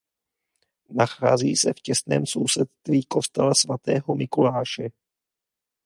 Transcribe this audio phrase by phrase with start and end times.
[0.89, 4.87] Nachází se v těsném sousedství kostela svatého Mikuláše.